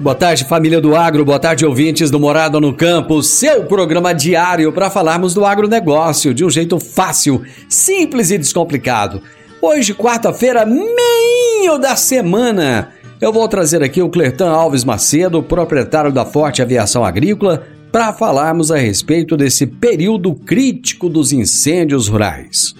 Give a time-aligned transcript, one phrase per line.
[0.00, 1.26] Boa tarde, família do agro.
[1.26, 3.22] Boa tarde, ouvintes do Morada no Campo.
[3.22, 9.20] Seu programa diário para falarmos do agronegócio de um jeito fácil, simples e descomplicado.
[9.60, 12.88] Hoje, quarta-feira, meio da semana.
[13.20, 18.72] Eu vou trazer aqui o Clertan Alves Macedo, proprietário da Forte Aviação Agrícola, para falarmos
[18.72, 22.74] a respeito desse período crítico dos incêndios rurais.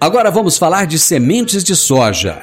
[0.00, 2.42] Agora vamos falar de sementes de soja.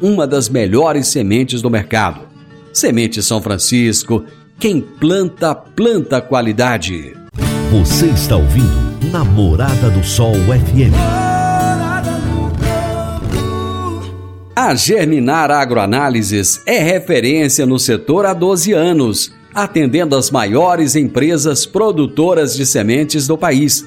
[0.00, 2.20] uma das melhores sementes do mercado.
[2.72, 4.24] Semente São Francisco,
[4.58, 7.16] quem planta, planta qualidade.
[7.70, 10.94] Você está ouvindo Namorada do Sol FM.
[14.54, 22.56] A Germinar Agroanálises é referência no setor há 12 anos, atendendo as maiores empresas produtoras
[22.56, 23.86] de sementes do país.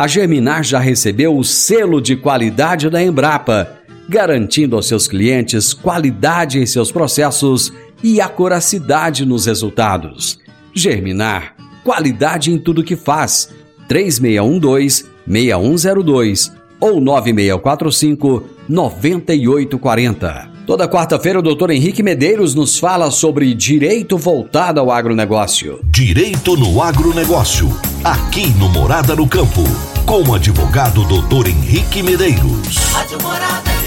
[0.00, 3.70] a Germinar já recebeu o selo de qualidade da Embrapa,
[4.08, 7.70] garantindo aos seus clientes qualidade em seus processos
[8.02, 10.40] e acuracidade nos resultados.
[10.72, 13.50] Germinar, qualidade em tudo que faz.
[13.90, 16.50] 3612-6102
[16.80, 16.98] ou
[18.70, 20.50] 9645-9840.
[20.66, 21.70] Toda quarta-feira o Dr.
[21.70, 25.80] Henrique Medeiros nos fala sobre direito voltado ao agronegócio.
[25.84, 27.68] Direito no agronegócio.
[28.04, 29.64] Aqui no Morada no Campo.
[30.06, 31.48] Com o advogado Dr.
[31.48, 32.76] Henrique Medeiros.
[32.92, 33.79] Rádio Morada.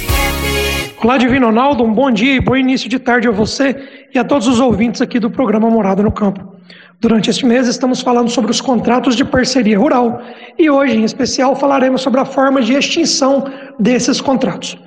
[1.04, 3.76] Olá, Divino Ronaldo, um bom dia e bom início de tarde a você
[4.16, 6.56] e a todos os ouvintes aqui do programa Morada no Campo.
[6.98, 10.22] Durante este mês estamos falando sobre os contratos de parceria rural
[10.58, 13.44] e hoje, em especial, falaremos sobre a forma de extinção
[13.78, 14.78] desses contratos.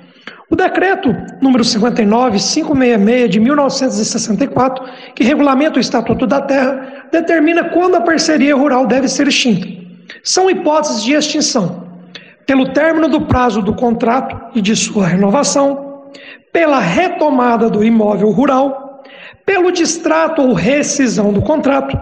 [0.49, 8.01] O decreto número 59.566 de 1964, que regulamenta o Estatuto da Terra, determina quando a
[8.01, 9.67] parceria rural deve ser extinta.
[10.23, 11.83] São hipóteses de extinção:
[12.47, 15.86] pelo término do prazo do contrato e de sua renovação,
[16.57, 19.03] pela retomada do imóvel rural,
[19.45, 21.95] pelo distrato ou rescisão do contrato,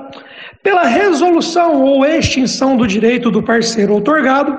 [0.63, 4.57] pela resolução ou extinção do direito do parceiro outorgado,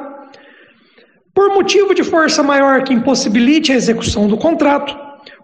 [1.35, 4.95] por motivo de força maior que impossibilite a execução do contrato,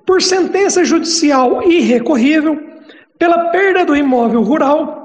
[0.04, 2.60] por sentença judicial irrecorrível,
[3.18, 5.01] pela perda do imóvel rural,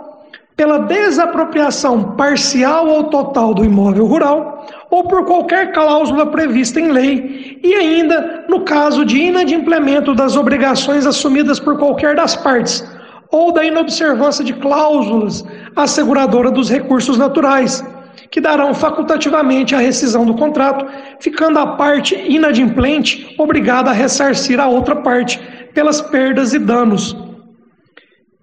[0.58, 7.60] pela desapropriação parcial ou total do imóvel rural, ou por qualquer cláusula prevista em lei,
[7.64, 12.84] e ainda no caso de inadimplemento das obrigações assumidas por qualquer das partes,
[13.32, 15.46] ou da inobservância de cláusulas
[15.76, 17.86] asseguradora dos recursos naturais,
[18.32, 20.88] que darão facultativamente a rescisão do contrato,
[21.20, 25.40] ficando a parte inadimplente obrigada a ressarcir a outra parte
[25.76, 27.16] pelas perdas e danos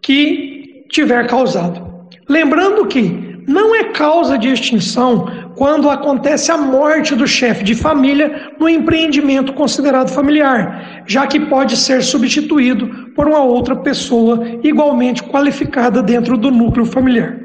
[0.00, 1.94] que tiver causado.
[2.29, 8.53] Lembrando que não é causa de extinção quando acontece a morte do chefe de família
[8.59, 16.03] no empreendimento considerado familiar, já que pode ser substituído por uma outra pessoa igualmente qualificada
[16.03, 17.38] dentro do núcleo familiar.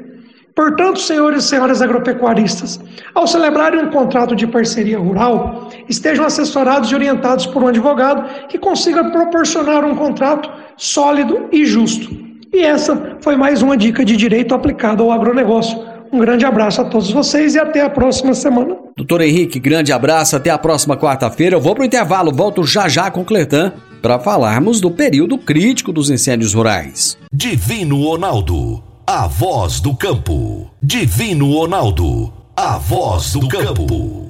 [0.54, 2.80] Portanto, senhores e senhoras agropecuaristas,
[3.14, 8.58] ao celebrarem um contrato de parceria rural, estejam assessorados e orientados por um advogado que
[8.58, 12.29] consiga proporcionar um contrato sólido e justo.
[12.52, 15.78] E essa foi mais uma dica de direito aplicado ao agronegócio.
[16.12, 18.76] Um grande abraço a todos vocês e até a próxima semana.
[18.96, 21.54] Doutor Henrique, grande abraço, até a próxima quarta-feira.
[21.54, 25.92] Eu vou pro intervalo, volto já já com o Cletan para falarmos do período crítico
[25.92, 27.16] dos incêndios rurais.
[27.32, 30.68] Divino Ronaldo, a voz do campo.
[30.82, 34.29] Divino Ronaldo, a voz do campo.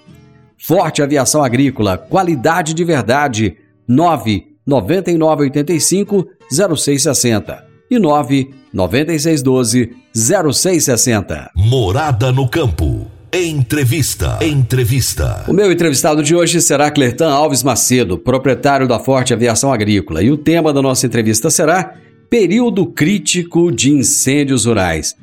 [0.63, 3.57] Forte Aviação Agrícola, qualidade de verdade.
[3.87, 11.51] 9 9985 0660 e 9 9612 0660.
[11.55, 13.07] Morada no campo.
[13.33, 14.37] Entrevista.
[14.41, 15.45] Entrevista.
[15.47, 20.29] O meu entrevistado de hoje será Clertan Alves Macedo, proprietário da Forte Aviação Agrícola, e
[20.29, 21.95] o tema da nossa entrevista será
[22.29, 25.15] Período Crítico de Incêndios Rurais.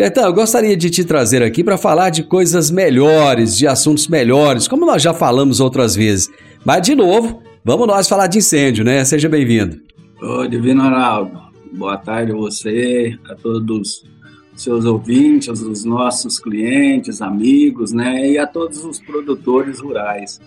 [0.00, 4.66] Clertan, eu gostaria de te trazer aqui para falar de coisas melhores, de assuntos melhores,
[4.66, 6.30] como nós já falamos outras vezes.
[6.64, 9.04] Mas, de novo, vamos nós falar de incêndio, né?
[9.04, 9.78] Seja bem-vindo.
[10.22, 11.38] Ô, Divino Araldo,
[11.74, 14.02] boa tarde a você, a todos
[14.54, 20.40] os seus ouvintes, os nossos clientes, amigos, né, e a todos os produtores rurais.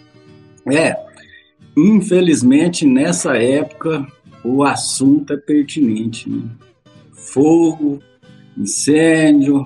[0.65, 0.95] É,
[1.77, 4.03] infelizmente nessa época
[4.43, 6.41] o assunto é pertinente, né?
[7.11, 8.01] Fogo,
[8.57, 9.65] incêndio,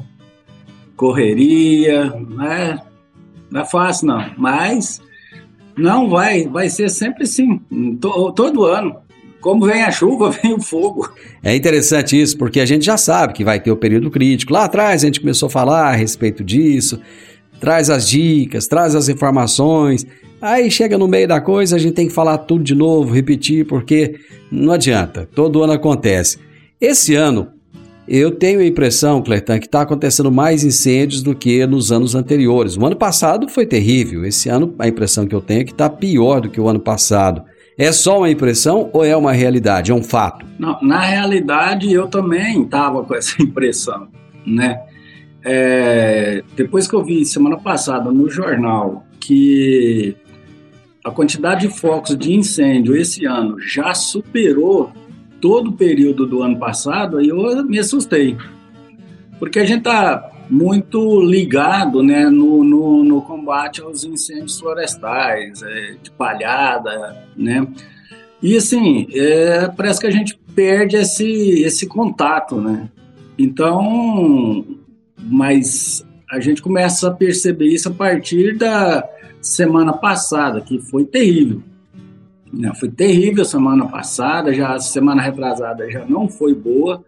[0.96, 2.80] correria, né?
[3.50, 5.02] Não é fácil não, mas
[5.78, 7.60] não vai, vai ser sempre assim,
[8.02, 8.98] to, todo ano.
[9.40, 11.10] Como vem a chuva, vem o fogo.
[11.44, 14.52] É interessante isso, porque a gente já sabe que vai ter o período crítico.
[14.52, 17.00] Lá atrás a gente começou a falar a respeito disso,
[17.60, 20.06] traz as dicas, traz as informações.
[20.42, 23.66] Aí chega no meio da coisa, a gente tem que falar tudo de novo, repetir,
[23.66, 24.20] porque
[24.52, 26.40] não adianta, todo ano acontece.
[26.80, 27.54] Esse ano,
[28.08, 32.78] eu tenho a impressão, Cleiton, que está acontecendo mais incêndios do que nos anos anteriores.
[32.78, 35.90] O ano passado foi terrível, esse ano a impressão que eu tenho é que está
[35.90, 37.44] pior do que o ano passado.
[37.78, 40.46] É só uma impressão ou é uma realidade, é um fato?
[40.58, 44.08] Não, na realidade, eu também estava com essa impressão,
[44.46, 44.82] né?
[45.44, 50.16] É, depois que eu vi semana passada no jornal que
[51.04, 54.92] a quantidade de focos de incêndio esse ano já superou
[55.42, 58.38] todo o período do ano passado, aí eu me assustei.
[59.40, 65.96] Porque a gente está muito ligado né, no, no, no, combate aos incêndios florestais, é,
[66.02, 67.68] de palhada, né?
[68.42, 72.90] E assim, é, parece que a gente perde esse, esse contato, né?
[73.38, 74.66] Então,
[75.22, 79.08] mas a gente começa a perceber isso a partir da
[79.42, 81.62] semana passada, que foi terrível.
[82.80, 87.04] Foi terrível semana passada, já semana retrasada já não foi boa,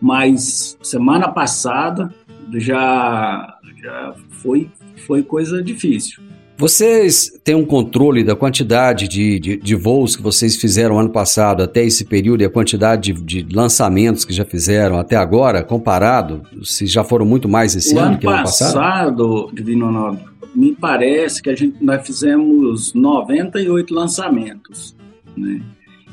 [0.00, 2.12] mas semana passada
[2.54, 4.70] já, já foi,
[5.06, 6.22] foi coisa difícil.
[6.60, 11.62] Vocês têm um controle da quantidade de, de, de, voos que vocês fizeram ano passado
[11.62, 16.42] até esse período e a quantidade de, de, lançamentos que já fizeram até agora, comparado?
[16.64, 18.74] Se já foram muito mais esse o ano, ano que ano passado?
[18.74, 20.20] passado, Divino Ronaldo,
[20.52, 24.96] me parece que a gente, nós fizemos 98 lançamentos.
[25.36, 25.62] Né?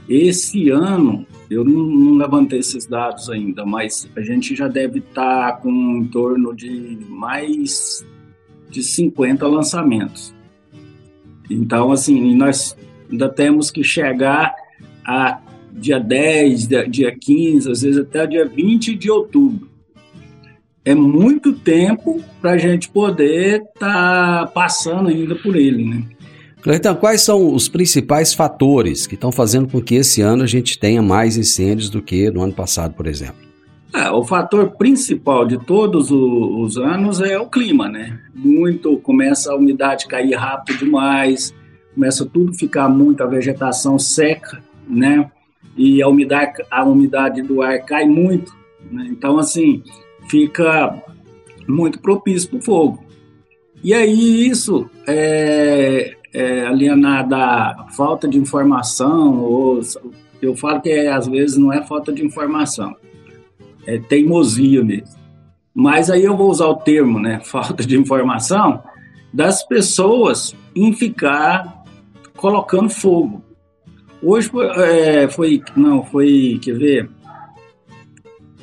[0.07, 5.53] Esse ano, eu não, não, levantei esses dados ainda, mas a gente já deve estar
[5.53, 8.05] tá com em torno de mais
[8.69, 10.34] de 50 lançamentos.
[11.49, 12.75] Então, assim, nós
[13.09, 14.53] ainda temos que chegar
[15.05, 15.39] a
[15.71, 19.69] dia 10, dia 15, às vezes até dia 20 de outubro.
[20.83, 26.03] É muito tempo para a gente poder estar tá passando ainda por ele, né?
[26.61, 30.79] Cleiton, quais são os principais fatores que estão fazendo com que esse ano a gente
[30.79, 33.44] tenha mais incêndios do que no ano passado, por exemplo?
[33.95, 38.19] É, o fator principal de todos os anos é o clima, né?
[38.33, 41.55] Muito, começa a umidade cair rápido demais,
[41.93, 45.31] começa tudo ficar muito, a vegetação seca, né?
[45.77, 48.53] E a umidade, a umidade do ar cai muito,
[48.91, 49.07] né?
[49.09, 49.81] Então, assim,
[50.29, 51.01] fica
[51.65, 53.05] muito propício para o fogo.
[53.81, 59.79] E aí isso é, é alienado à falta de informação, ou
[60.41, 62.93] eu falo que é, às vezes não é falta de informação,
[63.85, 65.15] é teimosia mesmo.
[65.73, 68.81] Mas aí eu vou usar o termo, né, falta de informação,
[69.33, 71.83] das pessoas em ficar
[72.37, 73.43] colocando fogo.
[74.23, 77.09] Hoje é, foi, não, foi, quer ver,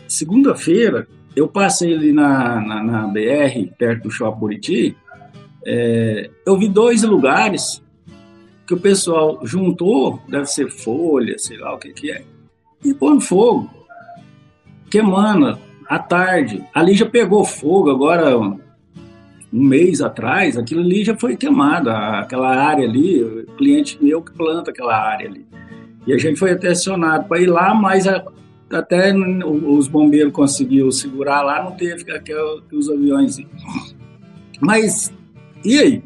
[0.09, 4.97] segunda-feira eu passei ali na, na, na, BR, perto do Shopping Buriti,
[5.64, 7.83] é, eu vi dois lugares
[8.67, 12.25] que o pessoal juntou, deve ser folha, sei lá o que que é,
[12.85, 13.71] e põe fogo,
[14.92, 15.58] queimando
[15.88, 16.62] à tarde.
[16.75, 18.61] Ali já pegou fogo, agora um
[19.50, 24.96] mês atrás, aquilo ali já foi queimado, aquela área ali, cliente meu que planta aquela
[24.96, 25.46] área ali.
[26.06, 28.22] E a gente foi até acionado para ir lá, mas a,
[28.70, 33.38] até os bombeiros conseguiram segurar lá, não teve aqueles aviões.
[34.61, 35.12] Mas,
[35.64, 36.02] e aí?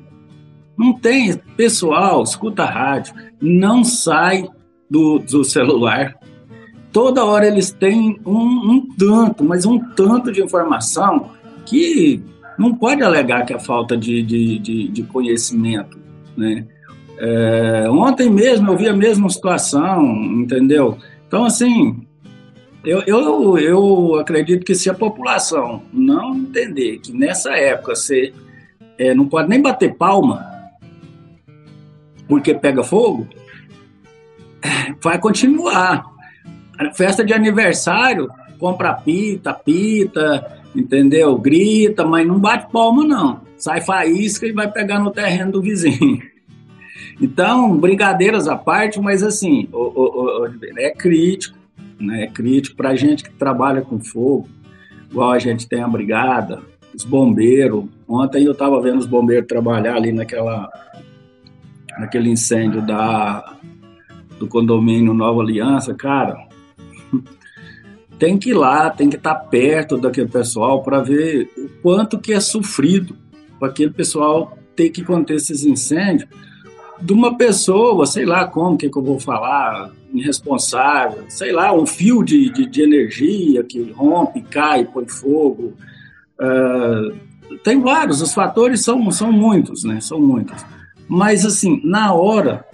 [0.77, 4.47] Não tem, pessoal, escuta a rádio, não sai
[4.91, 6.16] do, do celular.
[6.97, 11.29] Toda hora eles têm um, um tanto, mas um tanto de informação
[11.67, 12.23] que
[12.59, 15.99] não pode alegar que é falta de, de, de, de conhecimento,
[16.35, 16.67] né?
[17.19, 20.07] É, ontem mesmo eu vi a mesma situação,
[20.41, 20.97] entendeu?
[21.29, 22.03] Então, assim,
[22.83, 28.33] eu, eu, eu acredito que se a população não entender que nessa época você
[28.97, 30.47] é, não pode nem bater palma
[32.27, 33.29] porque pega fogo,
[35.03, 36.16] vai continuar.
[36.95, 41.37] Festa de aniversário, compra pita, pita, entendeu?
[41.39, 43.41] Grita, mas não bate palma, não.
[43.57, 46.21] Sai faísca e vai pegar no terreno do vizinho.
[47.21, 51.57] Então, brincadeiras à parte, mas assim, o, o, o, é crítico,
[51.99, 52.25] né?
[52.25, 54.49] É crítico para gente que trabalha com fogo,
[55.11, 56.61] igual a gente tem a brigada,
[56.95, 57.85] os bombeiros.
[58.07, 60.71] Ontem eu estava vendo os bombeiros trabalhar ali naquela
[61.99, 63.57] naquele incêndio da,
[64.39, 66.46] do condomínio Nova Aliança, cara,
[68.19, 72.33] tem que ir lá, tem que estar perto daquele pessoal para ver o quanto que
[72.33, 73.17] é sofrido
[73.59, 76.29] para aquele pessoal ter que conter esses incêndios
[77.01, 81.87] de uma pessoa, sei lá como que, que eu vou falar, irresponsável, sei lá, um
[81.87, 85.75] fio de, de, de energia que rompe, cai, põe fogo.
[86.41, 87.15] Uh,
[87.63, 90.01] tem vários, os fatores são, são muitos, né?
[90.01, 90.65] São muitos.
[91.09, 92.65] Mas, assim, na hora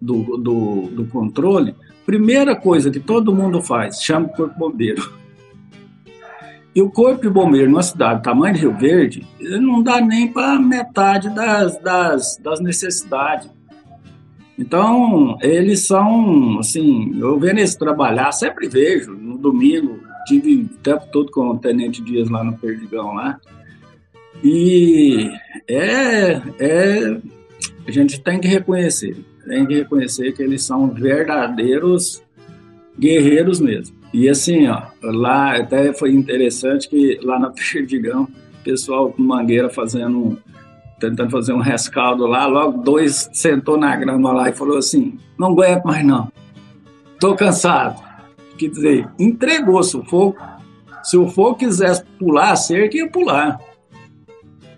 [0.00, 1.74] do, do, do controle,
[2.08, 5.12] primeira coisa que todo mundo faz, chama o corpo bombeiro.
[6.74, 10.58] E o corpo de bombeiro numa cidade tamanho de Rio Verde, não dá nem para
[10.58, 13.50] metade das, das, das necessidades.
[14.58, 21.06] Então, eles são, assim, eu vendo eles trabalhar, sempre vejo, no domingo, tive o tempo
[21.12, 23.38] todo com o Tenente Dias lá no Perdigão, lá,
[24.42, 25.30] e
[25.68, 27.20] é, é
[27.86, 29.14] a gente tem que reconhecer,
[29.48, 32.22] tem que reconhecer que eles são verdadeiros
[32.98, 33.96] guerreiros mesmo.
[34.12, 38.28] E assim, ó, lá até foi interessante que lá na Perdigão,
[38.62, 40.38] pessoal com mangueira fazendo
[41.00, 45.52] tentando fazer um rescaldo lá, logo dois sentou na grama lá e falou assim: "Não
[45.52, 46.30] aguento mais não.
[47.20, 48.02] Tô cansado".
[48.58, 50.36] Quer dizer, entregou-se o fogo.
[51.04, 53.60] Se o fogo quisesse pular a cerca, ia pular.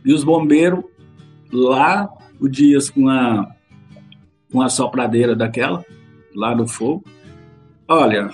[0.05, 0.85] E os bombeiros
[1.50, 2.09] lá
[2.39, 3.49] o Dias com a,
[4.50, 5.85] com a sopradeira daquela,
[6.35, 7.04] lá do fogo.
[7.88, 8.30] Olha,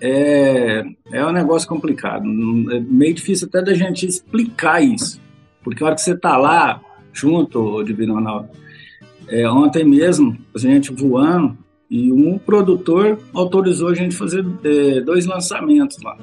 [0.00, 2.24] é, é um negócio complicado.
[2.72, 5.20] É meio difícil até da gente explicar isso.
[5.62, 6.80] Porque a hora que você está lá,
[7.12, 8.48] junto, Divino Ronaldo,
[9.28, 11.56] é, ontem mesmo, a gente voando,
[11.90, 16.18] e um produtor autorizou a gente fazer é, dois lançamentos lá.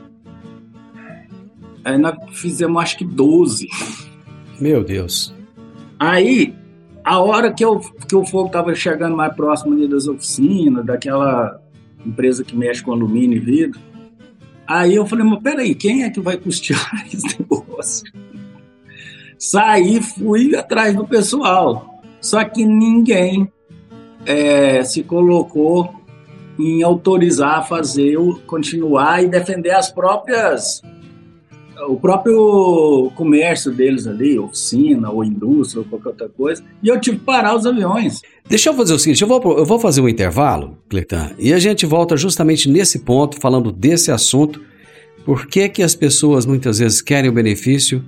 [1.83, 3.67] Aí nós fizemos acho que 12.
[4.59, 5.33] Meu Deus.
[5.99, 6.53] Aí
[7.05, 11.61] a hora que, eu, que o fogo estava chegando mais próximo ali das oficinas, daquela
[12.03, 13.79] empresa que mexe com alumínio e vidro,
[14.65, 18.11] aí eu falei, mas peraí, quem é que vai custear esse negócio?
[19.37, 23.51] Saí, fui atrás do pessoal, só que ninguém
[24.25, 25.93] é, se colocou
[26.57, 30.81] em autorizar a fazer, continuar e defender as próprias
[31.87, 37.17] o próprio comércio deles ali, oficina ou indústria ou qualquer outra coisa, e eu tive
[37.17, 38.21] que parar os aviões.
[38.47, 41.59] Deixa eu fazer o seguinte, eu vou, eu vou fazer um intervalo, Cleiton, e a
[41.59, 44.61] gente volta justamente nesse ponto, falando desse assunto,
[45.25, 48.03] por que que as pessoas muitas vezes querem o benefício,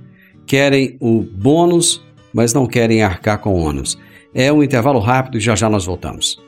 [0.46, 3.98] querem o bônus, mas não querem arcar com o ônus.
[4.32, 6.47] É um intervalo rápido e já já nós voltamos.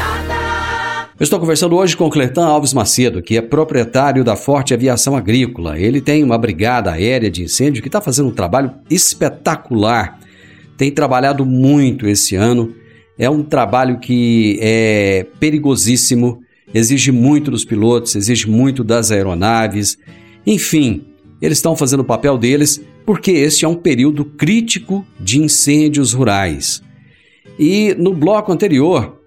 [1.21, 5.77] Eu estou conversando hoje com Cletan Alves Macedo, que é proprietário da Forte Aviação Agrícola.
[5.79, 10.19] Ele tem uma brigada aérea de incêndio que está fazendo um trabalho espetacular.
[10.75, 12.73] Tem trabalhado muito esse ano.
[13.19, 16.41] É um trabalho que é perigosíssimo,
[16.73, 19.99] exige muito dos pilotos, exige muito das aeronaves.
[20.43, 21.05] Enfim,
[21.39, 26.81] eles estão fazendo o papel deles porque este é um período crítico de incêndios rurais.
[27.59, 29.20] E no bloco anterior,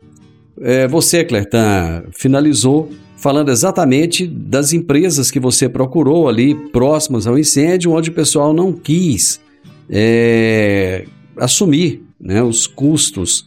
[0.60, 7.92] é, você, Clertan, finalizou falando exatamente das empresas que você procurou ali próximas ao incêndio,
[7.92, 9.40] onde o pessoal não quis
[9.88, 11.06] é,
[11.36, 13.46] assumir né, os custos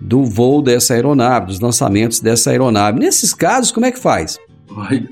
[0.00, 2.98] do voo dessa aeronave, dos lançamentos dessa aeronave.
[2.98, 4.38] Nesses casos, como é que faz?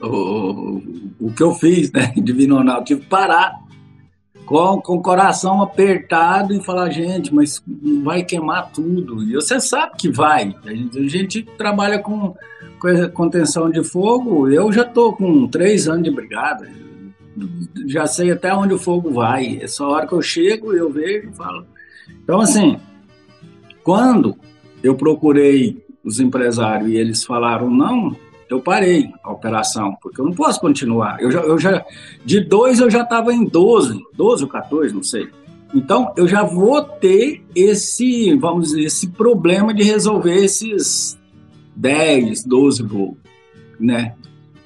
[0.03, 0.83] O, o,
[1.21, 3.61] o que eu fiz, né, Divino Ronaldo, tive que parar
[4.51, 7.63] com, com o coração apertado e falar, gente, mas
[8.03, 9.23] vai queimar tudo.
[9.23, 10.57] E você sabe que vai.
[10.67, 12.35] A gente, a gente trabalha com,
[12.81, 14.49] com contenção de fogo.
[14.49, 16.69] Eu já estou com três anos de brigada.
[17.87, 19.61] Já sei até onde o fogo vai.
[19.63, 21.65] Essa hora que eu chego, eu vejo e falo.
[22.25, 22.77] Então, assim,
[23.85, 24.35] quando
[24.83, 28.17] eu procurei os empresários e eles falaram não,
[28.51, 31.23] eu parei a operação, porque eu não posso continuar.
[31.23, 31.85] Eu já, eu já
[32.25, 35.29] de dois eu já estava em 12, 12 ou 14, não sei.
[35.73, 41.17] Então eu já vou ter esse, vamos dizer, esse problema de resolver esses
[41.77, 43.17] 10, 12 voos,
[43.79, 44.17] né?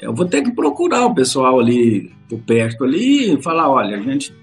[0.01, 4.01] Eu vou ter que procurar o pessoal ali por perto ali e falar, olha, a
[4.01, 4.35] gente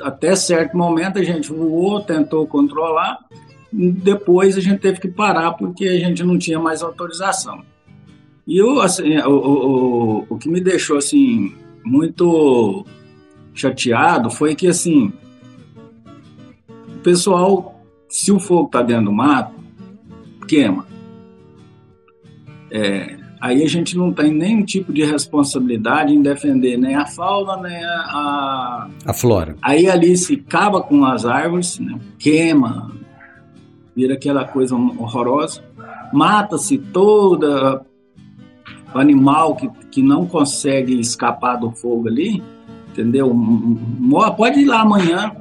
[0.00, 3.18] até certo momento a gente voou, tentou controlar,
[3.72, 7.64] depois a gente teve que parar porque a gente não tinha mais autorização.
[8.48, 12.86] E eu, assim, o, o, o que me deixou, assim, muito
[13.52, 15.12] chateado foi que, assim,
[16.66, 19.52] o pessoal, se o fogo está dentro do mato,
[20.48, 20.86] queima.
[22.70, 27.58] É, aí a gente não tem nenhum tipo de responsabilidade em defender nem a fauna,
[27.58, 27.90] nem a...
[27.90, 29.56] A, a flora.
[29.60, 32.92] Aí ali se acaba com as árvores, né, queima,
[33.94, 35.62] vira aquela coisa horrorosa,
[36.14, 37.86] mata-se toda
[38.94, 42.42] animal que, que não consegue escapar do fogo ali,
[42.90, 43.34] entendeu?
[44.36, 45.32] Pode ir lá amanhã,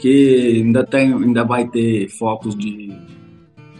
[0.00, 2.92] que ainda, tem, ainda vai ter focos de.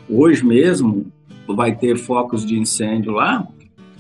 [0.09, 1.07] Hoje mesmo
[1.49, 3.47] vai ter focos de incêndio lá,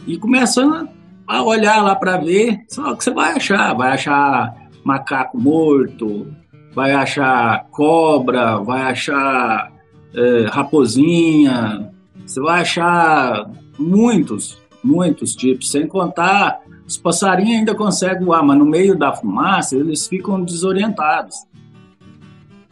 [0.06, 0.88] e começando
[1.26, 6.26] a olhar lá para ver, só que você vai achar, vai achar macaco morto,
[6.72, 9.72] vai achar cobra, vai achar
[10.14, 11.90] é, raposinha,
[12.24, 18.64] você vai achar muitos, muitos tipos, sem contar os passarinhos ainda conseguem voar, mas no
[18.64, 21.34] meio da fumaça eles ficam desorientados.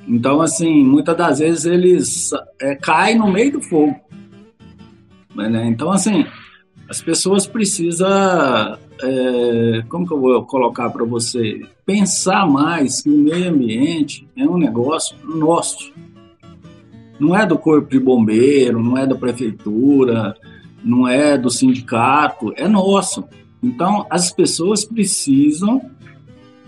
[0.06, 3.96] Então, assim, muitas das vezes eles é, caem no meio do fogo.
[5.34, 5.66] Né?
[5.66, 6.24] Então, assim,
[6.88, 8.08] as pessoas precisam,
[9.02, 14.44] é, como que eu vou colocar para você, pensar mais que o meio ambiente é
[14.44, 15.92] um negócio nosso.
[17.18, 20.36] Não é do corpo de bombeiro, não é da prefeitura,
[20.84, 23.24] não é do sindicato, é nosso.
[23.62, 25.90] Então, as pessoas precisam,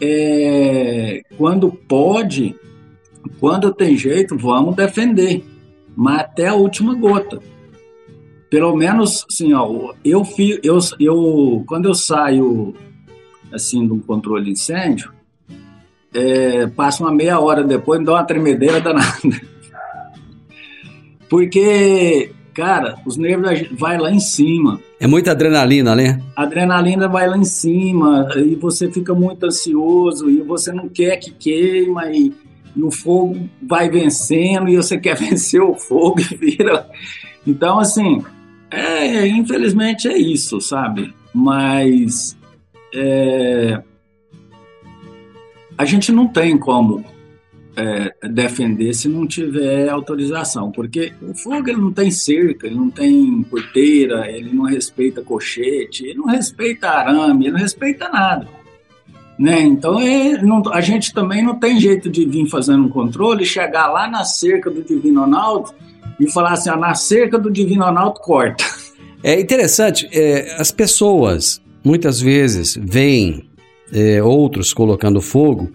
[0.01, 2.57] é, quando pode,
[3.39, 5.45] quando tem jeito, vamos defender,
[5.95, 7.39] mas até a última gota.
[8.49, 10.27] Pelo menos, assim, ó, eu,
[10.63, 12.75] eu, eu quando eu saio
[13.53, 15.13] assim do controle de incêndio,
[16.15, 19.21] é, passa uma meia hora depois, me dá uma tremedeira danada.
[21.29, 24.81] Porque, cara, os nervos vai lá em cima.
[24.99, 26.23] É muita adrenalina, né?
[26.35, 31.19] A adrenalina vai lá em cima e você fica muito ansioso e você não quer
[31.19, 32.33] que queima e,
[32.75, 36.89] e o fogo vai vencendo e você quer vencer o fogo e vira.
[37.47, 38.25] Então, assim,
[38.71, 41.15] é, infelizmente é isso, sabe?
[41.35, 42.35] Mas
[42.95, 43.83] é,
[45.77, 47.05] a gente não tem como
[47.77, 52.91] é, defender se não tiver autorização, porque o fogo ele não tem cerca, ele não
[52.91, 58.49] tem porteira, ele não respeita cochete, ele não respeita arame, ele não respeita nada.
[59.39, 59.61] Né?
[59.61, 63.89] Então é, não, a gente também não tem jeito de vir fazendo um controle, chegar
[63.89, 65.75] lá na cerca do Divino Ronaldo
[66.19, 68.65] e falar assim: ah, na cerca do Divino Ronaldo corta.
[69.23, 73.51] É interessante, é, as pessoas muitas vezes veem
[73.93, 75.73] é, outros colocando fogo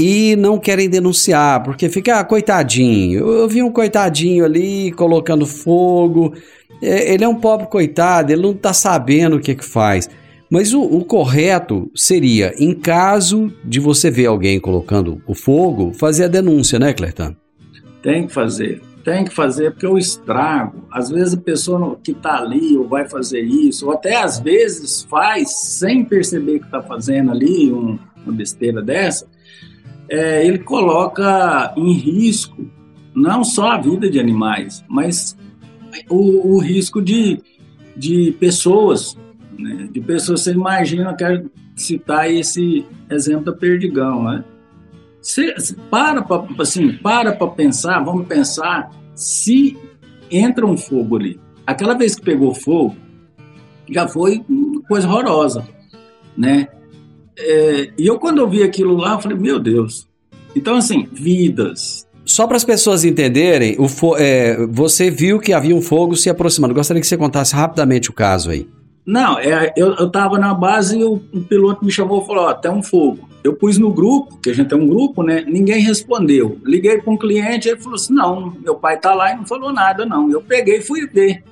[0.00, 6.32] e não querem denunciar, porque fica, ah, coitadinho, eu vi um coitadinho ali colocando fogo,
[6.80, 10.08] é, ele é um pobre coitado, ele não está sabendo o que, que faz.
[10.48, 16.24] Mas o, o, correto seria, em caso de você ver alguém colocando o fogo, fazer
[16.24, 17.36] a denúncia, né, Clertan?
[18.02, 22.38] Tem que fazer, tem que fazer, porque o estrago, às vezes a pessoa que está
[22.38, 27.32] ali ou vai fazer isso, ou até às vezes faz sem perceber que está fazendo
[27.32, 29.26] ali um, uma besteira dessa,
[30.10, 32.68] é, ele coloca em risco
[33.14, 35.36] não só a vida de animais, mas
[36.08, 37.40] o, o risco de,
[37.96, 39.16] de pessoas,
[39.56, 39.88] né?
[39.90, 40.42] de pessoas.
[40.42, 44.44] Você imagina, eu quero citar esse exemplo da perdigão, né?
[45.90, 49.76] Para para assim, para para pensar, vamos pensar se
[50.30, 51.38] entra um fogo ali.
[51.66, 52.96] Aquela vez que pegou fogo,
[53.88, 54.42] já foi
[54.88, 55.68] coisa horrorosa,
[56.36, 56.68] né?
[57.40, 60.06] É, e eu, quando eu vi aquilo lá, eu falei, meu Deus.
[60.54, 62.06] Então, assim, vidas.
[62.24, 66.74] Só para as pessoas entenderem, o é, você viu que havia um fogo se aproximando.
[66.74, 68.68] Gostaria que você contasse rapidamente o caso aí.
[69.04, 72.54] Não, é, eu, estava na base e o, o, piloto me chamou e falou: Ó,
[72.54, 73.28] tem um fogo.
[73.42, 75.44] Eu pus no grupo, que a gente tem um grupo, né?
[75.48, 76.58] Ninguém respondeu.
[76.62, 79.72] Liguei para um cliente, ele falou assim: Não, meu pai está lá e não falou
[79.72, 80.30] nada, não.
[80.30, 81.42] Eu peguei e fui ver.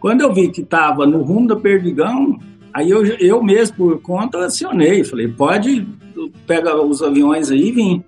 [0.00, 2.38] Quando eu vi que estava no rumo da Perdigão,
[2.76, 5.02] Aí eu, eu mesmo, por conta, acionei.
[5.02, 5.86] Falei, pode
[6.46, 8.04] pega os aviões aí e vim.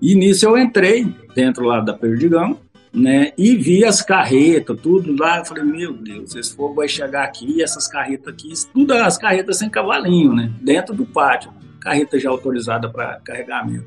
[0.00, 2.56] E nisso eu entrei dentro lá da Perdigão,
[2.92, 3.32] né?
[3.36, 5.44] E vi as carretas, tudo lá.
[5.44, 9.68] Falei, meu Deus, esse fogo vai chegar aqui, essas carretas aqui, tudo as carretas sem
[9.68, 10.52] cavalinho, né?
[10.60, 11.50] Dentro do pátio.
[11.80, 13.86] Carreta já autorizada para carregamento.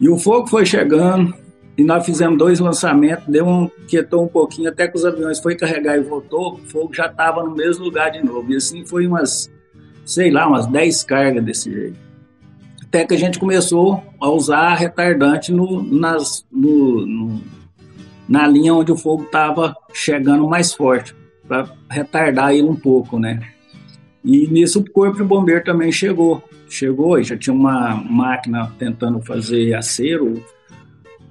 [0.00, 1.34] E o fogo foi chegando,
[1.76, 5.54] e nós fizemos dois lançamentos, deu um, quietou um pouquinho, até que os aviões foi
[5.54, 8.50] carregar e voltou, o fogo já estava no mesmo lugar de novo.
[8.50, 9.52] E assim foi umas,
[10.04, 11.98] sei lá, umas 10 cargas desse jeito.
[12.82, 17.42] Até que a gente começou a usar retardante no, nas, no, no,
[18.26, 21.14] na linha onde o fogo estava chegando mais forte,
[21.46, 23.40] para retardar ele um pouco, né?
[24.24, 26.42] E nisso o corpo de bombeiro também chegou.
[26.68, 30.42] Chegou e já tinha uma máquina tentando fazer acero,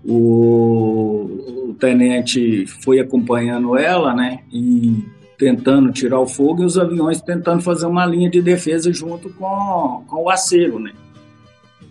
[0.07, 5.03] o, o tenente foi acompanhando ela, né, e
[5.37, 10.03] tentando tirar o fogo e os aviões tentando fazer uma linha de defesa junto com,
[10.07, 10.93] com o acero, né.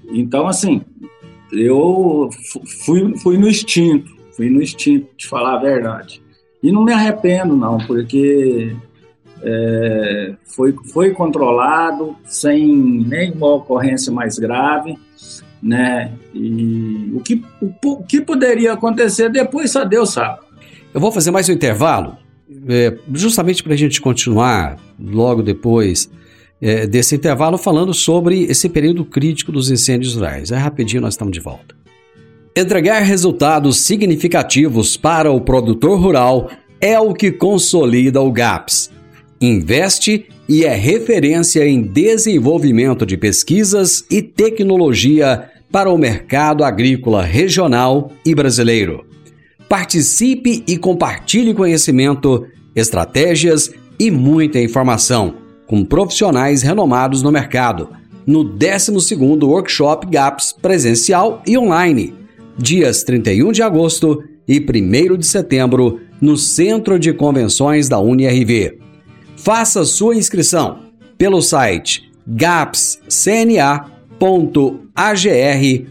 [0.09, 0.83] Então, assim,
[1.53, 2.29] eu
[2.85, 6.23] fui, fui no instinto, fui no instinto, de falar a verdade.
[6.63, 8.75] E não me arrependo, não, porque
[9.43, 12.67] é, foi, foi controlado, sem
[13.07, 14.99] nenhuma ocorrência mais grave
[15.65, 16.13] né?
[16.35, 17.43] E o que,
[17.83, 20.41] o, que poderia acontecer depois só Deus sabe.
[20.93, 22.19] Eu vou fazer mais um intervalo,
[22.69, 26.11] é, justamente para a gente continuar logo depois
[26.61, 30.53] é, desse intervalo falando sobre esse período crítico dos incêndios rurais.
[30.53, 31.75] É rapidinho, nós estamos de volta.
[32.55, 36.51] Entregar resultados significativos para o produtor rural
[36.81, 38.93] é o que consolida o GAPS.
[39.41, 48.13] Investe e é referência em desenvolvimento de pesquisas e tecnologia para o mercado agrícola regional
[48.25, 49.05] e brasileiro.
[49.69, 55.35] Participe e compartilhe conhecimento, estratégias e muita informação
[55.67, 57.89] com profissionais renomados no mercado
[58.25, 62.15] no 12º Workshop GAPS presencial e online,
[62.57, 68.79] dias 31 de agosto e 1 de setembro, no Centro de Convenções da UniRV.
[69.37, 70.85] Faça sua inscrição
[71.19, 75.85] pelo site gapscna.com www.agr.br.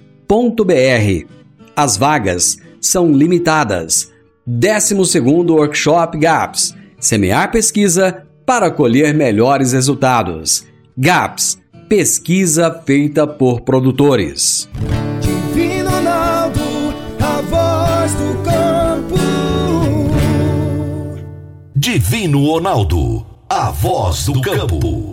[1.76, 4.12] As vagas são limitadas.
[4.46, 10.66] 12 Workshop GAPS Semear pesquisa para colher melhores resultados.
[10.98, 11.60] GAPS
[11.90, 14.70] pesquisa feita por produtores.
[15.20, 16.62] Divino Ronaldo,
[17.20, 19.18] a voz do campo.
[21.76, 25.13] Divino Ronaldo, a voz do campo.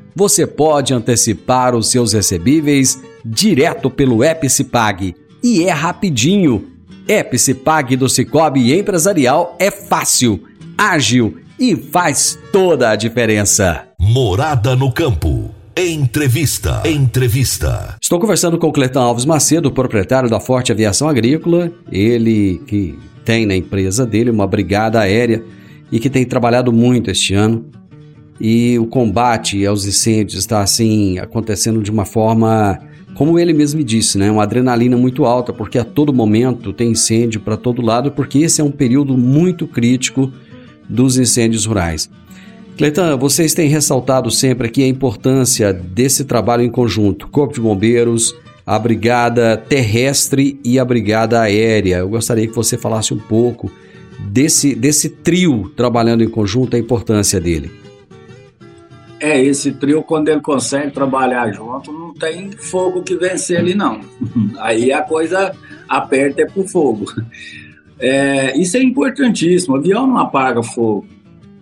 [0.15, 5.15] você pode antecipar os seus recebíveis direto pelo app Cipag.
[5.43, 6.67] E é rapidinho.
[7.07, 10.43] App Cipag do Cicobi Empresarial é fácil,
[10.77, 13.87] ágil e faz toda a diferença.
[13.99, 15.51] Morada no campo.
[15.75, 16.83] Entrevista.
[16.85, 17.95] Entrevista.
[18.01, 23.45] Estou conversando com o Cletão Alves Macedo, proprietário da Forte Aviação Agrícola, ele que tem
[23.45, 25.43] na empresa dele uma brigada aérea
[25.91, 27.65] e que tem trabalhado muito este ano.
[28.43, 32.79] E o combate aos incêndios está assim acontecendo de uma forma,
[33.13, 36.89] como ele mesmo me disse, né, uma adrenalina muito alta, porque a todo momento tem
[36.89, 40.33] incêndio para todo lado, porque esse é um período muito crítico
[40.89, 42.09] dos incêndios rurais.
[42.77, 48.33] Cleiton, vocês têm ressaltado sempre aqui a importância desse trabalho em conjunto, Corpo de Bombeiros,
[48.65, 51.97] a Brigada Terrestre e a Brigada Aérea.
[51.97, 53.71] Eu gostaria que você falasse um pouco
[54.19, 57.80] desse, desse trio trabalhando em conjunto, a importância dele.
[59.21, 64.01] É, esse trio, quando ele consegue trabalhar junto, não tem fogo que vencer ali, não.
[64.57, 65.55] Aí a coisa
[65.87, 67.05] aperta é pro fogo.
[67.99, 69.75] É, isso é importantíssimo.
[69.75, 71.05] O avião não apaga fogo.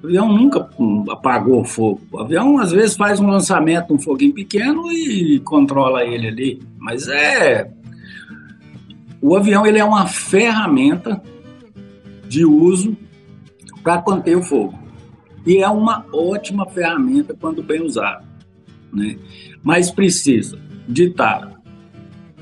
[0.01, 0.69] O avião nunca
[1.11, 1.99] apagou fogo.
[2.09, 6.61] O avião, às vezes, faz um lançamento, um foguinho pequeno e controla ele ali.
[6.77, 7.69] Mas é.
[9.21, 11.21] O avião ele é uma ferramenta
[12.25, 12.95] de uso
[13.83, 14.79] para conter o fogo.
[15.49, 18.23] E é uma ótima ferramenta quando bem usada.
[18.93, 19.17] Né?
[19.63, 21.59] Mas precisa de estar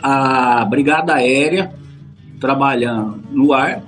[0.03, 1.73] a Brigada Aérea
[2.37, 3.81] trabalhando no ar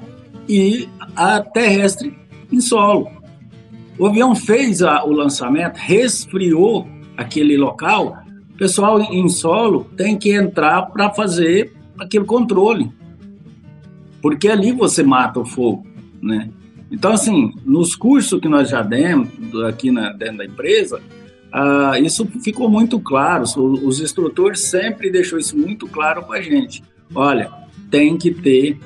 [0.47, 2.17] e a terrestre
[2.49, 3.11] em solo.
[3.97, 10.33] O avião fez a, o lançamento, resfriou aquele local, o pessoal em solo tem que
[10.33, 12.89] entrar para fazer aquele controle.
[14.21, 15.85] Porque ali você mata o fogo,
[16.21, 16.49] né?
[16.91, 19.29] Então, assim, nos cursos que nós já demos
[19.67, 20.99] aqui na, dentro da empresa,
[21.53, 23.43] uh, isso ficou muito claro.
[23.43, 26.83] Os, os instrutores sempre deixou isso muito claro para a gente.
[27.13, 27.51] Olha,
[27.89, 28.77] tem que ter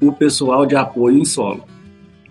[0.00, 1.64] o pessoal de apoio em solo.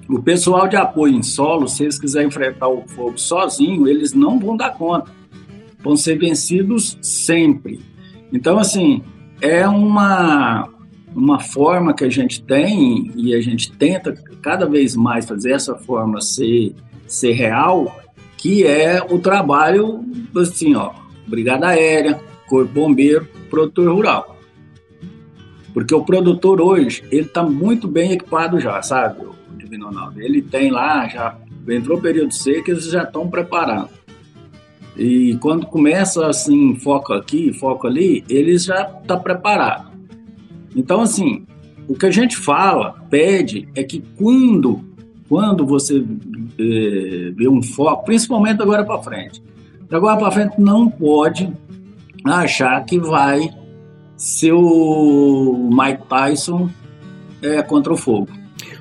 [0.10, 4.40] O pessoal de apoio em solo, se eles quiserem enfrentar o fogo sozinho, eles não
[4.40, 5.12] vão dar conta.
[5.84, 7.80] Vão ser vencidos sempre.
[8.34, 9.04] Então, assim,
[9.40, 10.68] é uma,
[11.16, 15.76] uma forma que a gente tem e a gente tenta cada vez mais fazer essa
[15.76, 16.76] forma ser,
[17.08, 18.00] ser real,
[18.38, 20.04] que é o trabalho,
[20.38, 20.92] assim, ó,
[21.28, 24.38] Brigada Aérea, Corpo Bombeiro, Produtor Rural.
[25.74, 29.24] Porque o produtor hoje, ele está muito bem equipado já, sabe?
[29.58, 30.22] Divino Ronaldo.
[30.22, 33.90] Ele tem lá, já entrou o período seco, eles já estão preparando.
[34.98, 39.89] E quando começa assim, foco aqui, foco ali, eles já estão tá preparado.
[40.76, 41.46] Então, assim,
[41.88, 44.82] o que a gente fala, pede, é que quando,
[45.28, 46.04] quando você
[46.60, 49.42] é, vê um foco, principalmente agora para frente,
[49.92, 51.52] agora para frente não pode
[52.24, 53.50] achar que vai
[54.16, 56.70] ser o Mike Tyson
[57.42, 58.28] é, contra o fogo.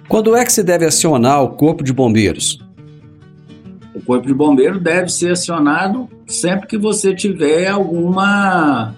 [0.09, 2.59] Quando é que se deve acionar o Corpo de Bombeiros?
[3.95, 8.95] O Corpo de Bombeiros deve ser acionado sempre que você tiver alguma,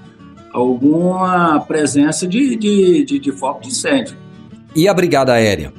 [0.53, 4.17] alguma presença de, de, de, de foco de incêndio.
[4.75, 5.73] E a Brigada Aérea?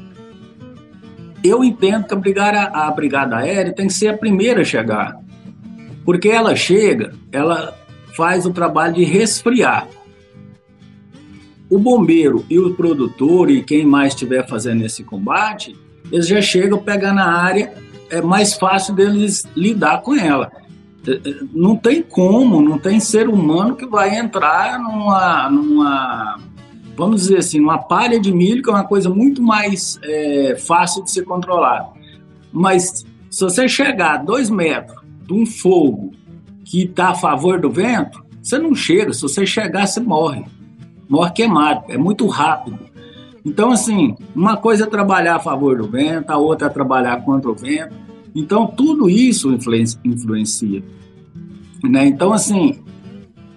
[1.43, 5.17] Eu entendo que a brigada, a brigada aérea tem que ser a primeira a chegar.
[6.05, 7.75] Porque ela chega, ela
[8.15, 9.87] faz o trabalho de resfriar.
[11.69, 15.75] O bombeiro e o produtor e quem mais estiver fazendo esse combate,
[16.11, 17.73] eles já chegam a pegar na área,
[18.09, 20.51] é mais fácil deles lidar com ela.
[21.53, 26.39] Não tem como, não tem ser humano que vai entrar numa, numa
[26.95, 31.03] vamos dizer assim, uma palha de milho, que é uma coisa muito mais é, fácil
[31.03, 31.87] de ser controlada.
[32.51, 36.11] Mas se você chegar a dois metros de um fogo
[36.63, 39.13] que está a favor do vento, você não chega.
[39.13, 40.45] Se você chegar, você morre
[41.11, 42.79] morre queimado, é muito rápido.
[43.43, 47.51] Então, assim, uma coisa é trabalhar a favor do vento, a outra é trabalhar contra
[47.51, 47.93] o vento.
[48.35, 49.51] Então, tudo isso
[50.03, 50.83] influencia.
[51.83, 52.05] Né?
[52.05, 52.79] Então, assim,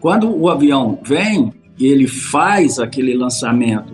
[0.01, 3.93] quando o avião vem, ele faz aquele lançamento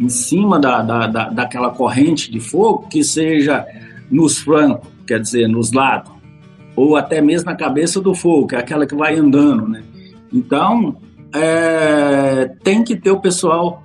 [0.00, 3.66] em cima da, da, da, daquela corrente de fogo, que seja
[4.10, 6.10] nos flancos, quer dizer, nos lados,
[6.74, 9.82] ou até mesmo na cabeça do fogo, que é aquela que vai andando, né?
[10.32, 10.96] Então,
[11.34, 13.82] é, tem que ter o pessoal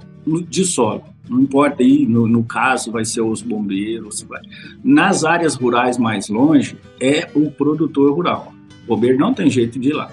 [0.50, 1.04] de solo.
[1.30, 4.22] Não importa aí, no, no, caso, vai ser os bombeiros.
[4.24, 4.42] Vai.
[4.84, 8.54] Nas áreas rurais mais longe, é o produtor rural.
[8.86, 10.10] O bombeiro não tem jeito de ir lá.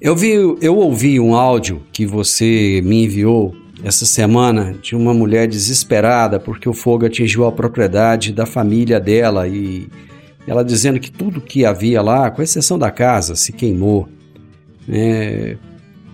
[0.00, 5.48] Eu, vi, eu ouvi um áudio que você me enviou essa semana de uma mulher
[5.48, 9.88] desesperada porque o fogo atingiu a propriedade da família dela e
[10.46, 14.08] ela dizendo que tudo que havia lá, com exceção da casa, se queimou.
[14.88, 15.56] É,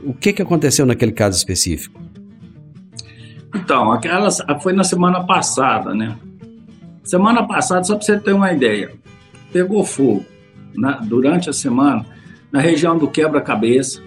[0.05, 2.01] o que, que aconteceu naquele caso específico?
[3.55, 4.31] Então, aquela
[4.61, 6.17] foi na semana passada, né?
[7.03, 8.93] Semana passada, só para você ter uma ideia,
[9.53, 10.25] pegou fogo
[10.75, 12.05] na, durante a semana
[12.53, 14.03] na região do Quebra-Cabeça,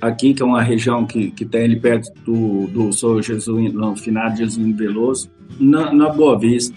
[0.00, 3.96] aqui, que é uma região que, que tem ali perto do, do São Jesus, no
[3.96, 6.76] final de Veloso, na, na Boa Vista,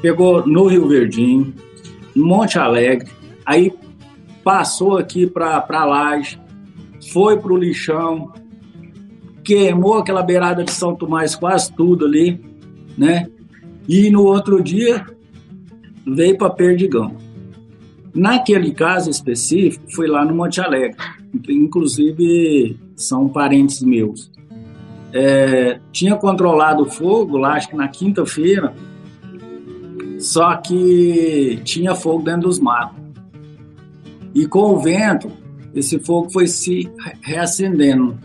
[0.00, 1.54] pegou no Rio Verdinho,
[2.14, 3.10] Monte Alegre,
[3.44, 3.72] aí
[4.42, 6.40] passou aqui para Laje,
[7.12, 8.32] foi para o lixão,
[9.44, 12.40] queimou aquela beirada de São Tomás quase tudo ali,
[12.96, 13.28] né?
[13.86, 15.06] E no outro dia
[16.06, 17.16] veio para Perdigão.
[18.14, 20.96] Naquele caso específico, foi lá no Monte Alegre.
[21.48, 24.30] Inclusive, são parentes meus.
[25.12, 28.72] É, tinha controlado o fogo lá, acho que na quinta-feira,
[30.18, 32.96] só que tinha fogo dentro dos matos.
[34.34, 35.30] E com o vento,
[35.74, 36.88] esse fogo foi se
[37.20, 38.18] reacendendo.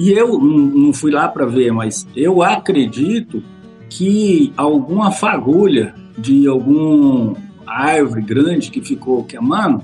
[0.00, 3.42] E eu não fui lá para ver, mas eu acredito
[3.90, 7.34] que alguma fagulha de algum
[7.66, 9.82] árvore grande que ficou queimando,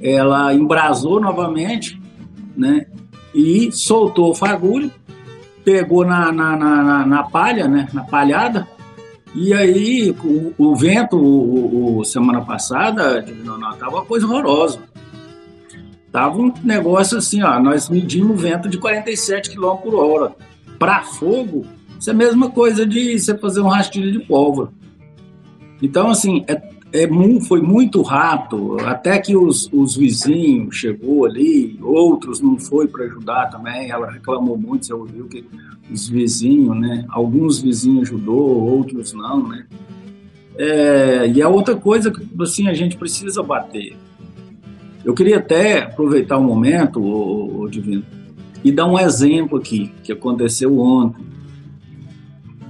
[0.00, 2.00] ela embrasou novamente,
[2.56, 2.86] né?
[3.34, 4.90] E soltou o fagulho,
[5.62, 7.90] pegou na, na, na, na palha, né?
[7.92, 8.66] Na palhada,
[9.34, 13.22] e aí o, o vento, o, o, semana passada,
[13.78, 14.78] tava uma coisa horrorosa.
[16.12, 20.34] Tava um negócio assim, ó, nós medimos vento de 47 km por hora.
[20.78, 21.64] Para fogo,
[21.98, 24.68] isso é a mesma coisa de você fazer um rastilho de pólvora.
[25.80, 26.60] Então, assim, é
[26.92, 27.08] é,
[27.48, 33.46] foi muito rápido, até que os, os vizinhos chegou ali, outros não foi para ajudar
[33.46, 35.42] também, ela reclamou muito, você ouviu que
[35.90, 39.66] os vizinhos, né, alguns vizinhos ajudou, outros não, né,
[40.58, 43.96] é, e a outra coisa que, assim, a gente precisa bater,
[45.04, 48.04] eu queria até aproveitar o momento, o, o Divino,
[48.62, 51.24] e dar um exemplo aqui, que aconteceu ontem,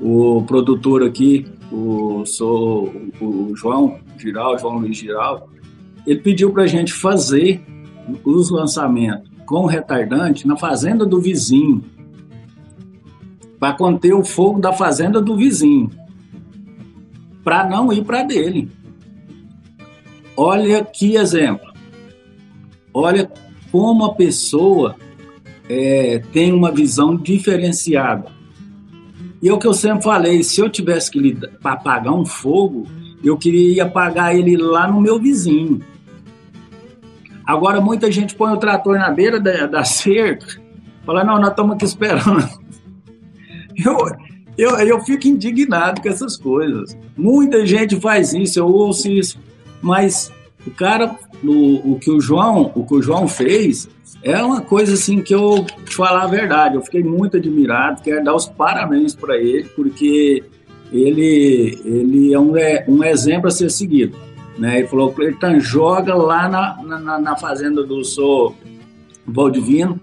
[0.00, 5.48] o produtor aqui, o, sou, o João, Giral, João Luiz Giral,
[6.06, 7.62] ele pediu para a gente fazer
[8.24, 11.84] os lançamentos com retardante na fazenda do vizinho,
[13.58, 15.90] para conter o fogo da fazenda do vizinho,
[17.44, 18.70] para não ir para dele.
[20.36, 21.71] Olha que exemplo.
[22.92, 23.30] Olha
[23.70, 24.96] como a pessoa
[25.68, 28.30] é, tem uma visão diferenciada.
[29.42, 32.86] E é o que eu sempre falei: se eu tivesse que apagar um fogo,
[33.24, 35.80] eu queria apagar ele lá no meu vizinho.
[37.44, 40.60] Agora, muita gente põe o trator na beira da, da cerca,
[41.04, 42.62] fala: não, nós estamos aqui esperando.
[43.74, 43.96] Eu,
[44.58, 46.94] eu, eu fico indignado com essas coisas.
[47.16, 49.38] Muita gente faz isso, eu ouço isso,
[49.80, 50.30] mas
[50.66, 53.88] o cara, o, o que o João, o que o João fez,
[54.22, 58.24] é uma coisa assim que eu te falar a verdade, eu fiquei muito admirado, quero
[58.24, 60.44] dar os parabéns para ele, porque
[60.92, 64.16] ele, ele é um, é um exemplo a ser seguido.
[64.58, 64.78] Né?
[64.78, 68.54] Ele falou, Cleiton, joga lá na, na, na fazenda do Sou
[69.26, 69.98] Valdivino,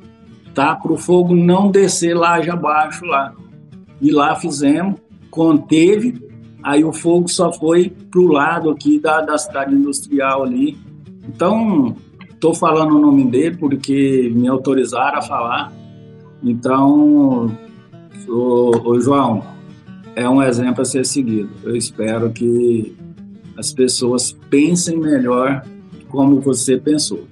[0.53, 0.75] tá?
[0.75, 3.33] Para o fogo não descer lá de abaixo lá.
[4.01, 4.95] E lá fizemos,
[5.29, 6.28] conteve,
[6.63, 10.77] aí o fogo só foi para o lado aqui da, da cidade industrial ali.
[11.27, 11.95] Então,
[12.29, 15.73] estou falando o nome dele porque me autorizaram a falar.
[16.43, 17.55] Então,
[18.27, 19.43] o, o João,
[20.15, 21.49] é um exemplo a ser seguido.
[21.63, 22.95] Eu espero que
[23.57, 25.63] as pessoas pensem melhor
[26.09, 27.25] como você pensou.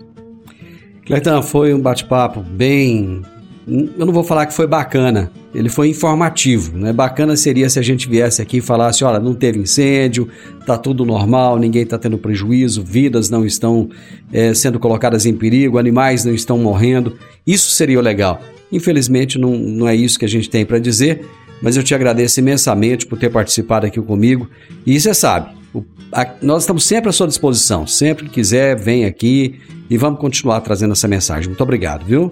[1.06, 3.22] Cleiton, foi um bate-papo bem.
[3.68, 6.78] Eu não vou falar que foi bacana, ele foi informativo.
[6.78, 6.94] Né?
[6.94, 10.30] Bacana seria se a gente viesse aqui e falasse: olha, não teve incêndio,
[10.66, 13.90] tá tudo normal, ninguém está tendo prejuízo, vidas não estão
[14.32, 17.18] é, sendo colocadas em perigo, animais não estão morrendo.
[17.46, 18.42] Isso seria legal.
[18.72, 21.26] Infelizmente, não, não é isso que a gente tem para dizer
[21.62, 24.50] mas eu te agradeço imensamente por ter participado aqui comigo.
[24.86, 27.88] E você sabe, o, a, nós estamos sempre à sua disposição.
[27.88, 29.60] Sempre que quiser, vem aqui
[29.90, 31.48] e vamos continuar trazendo essa mensagem.
[31.48, 32.32] Muito obrigado, viu?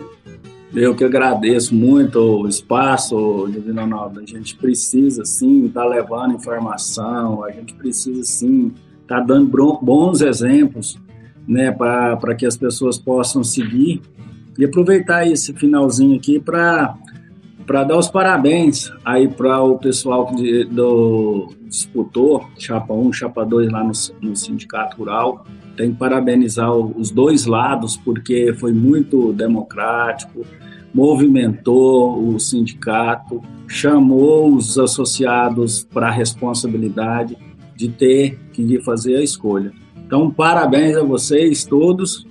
[0.75, 4.19] Eu que agradeço muito o espaço, Divino Ronaldo.
[4.19, 9.49] A gente precisa, sim, estar tá levando informação, a gente precisa, sim, estar tá dando
[9.81, 10.99] bons exemplos
[11.47, 14.01] né, para que as pessoas possam seguir
[14.59, 16.97] e aproveitar esse finalzinho aqui para
[17.85, 23.81] dar os parabéns aí para o pessoal que do, disputou Chapa 1, Chapa 2 lá
[23.81, 25.45] no, no Sindicato Rural.
[25.77, 30.45] Tem que parabenizar os dois lados, porque foi muito democrático,
[30.95, 37.37] movimentou o sindicato, chamou os associados para a responsabilidade
[37.75, 39.73] de ter que fazer a escolha.
[40.07, 42.25] Então, parabéns a vocês todos.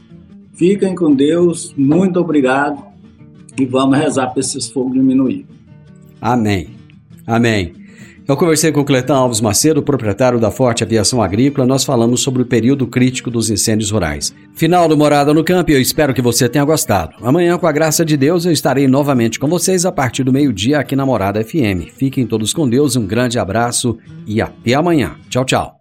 [0.54, 1.74] Fiquem com Deus.
[1.76, 2.82] Muito obrigado.
[3.60, 5.44] E vamos rezar para esses fogos diminuir.
[6.18, 6.70] Amém.
[7.26, 7.83] Amém.
[8.26, 11.66] Eu conversei com o Cletão Alves Macedo, proprietário da Forte Aviação Agrícola.
[11.66, 14.34] Nós falamos sobre o período crítico dos incêndios rurais.
[14.54, 17.14] Final do Morada no Campo eu espero que você tenha gostado.
[17.22, 20.78] Amanhã, com a graça de Deus, eu estarei novamente com vocês a partir do meio-dia
[20.78, 21.92] aqui na Morada FM.
[21.98, 25.16] Fiquem todos com Deus, um grande abraço e até amanhã.
[25.28, 25.80] Tchau, tchau.